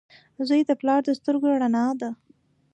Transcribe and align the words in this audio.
•زوی 0.47 0.61
د 0.65 0.71
پلار 0.79 1.01
د 1.05 1.09
سترګو 1.19 1.47
رڼا 1.51 1.85
وي. 1.99 2.09